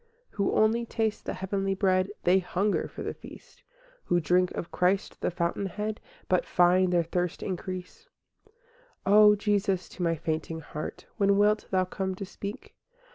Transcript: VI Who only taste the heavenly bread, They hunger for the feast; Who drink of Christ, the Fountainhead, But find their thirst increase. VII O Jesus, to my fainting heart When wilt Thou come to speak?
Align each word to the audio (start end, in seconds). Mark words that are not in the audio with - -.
VI 0.31 0.37
Who 0.37 0.53
only 0.53 0.83
taste 0.83 1.25
the 1.25 1.35
heavenly 1.35 1.75
bread, 1.75 2.09
They 2.23 2.39
hunger 2.39 2.87
for 2.87 3.03
the 3.03 3.13
feast; 3.13 3.61
Who 4.05 4.19
drink 4.19 4.49
of 4.53 4.71
Christ, 4.71 5.21
the 5.21 5.29
Fountainhead, 5.29 6.01
But 6.27 6.43
find 6.43 6.91
their 6.91 7.03
thirst 7.03 7.43
increase. 7.43 8.09
VII 8.45 8.51
O 9.05 9.35
Jesus, 9.35 9.87
to 9.89 10.01
my 10.01 10.15
fainting 10.15 10.61
heart 10.61 11.05
When 11.17 11.37
wilt 11.37 11.67
Thou 11.69 11.85
come 11.85 12.15
to 12.15 12.25
speak? 12.25 12.73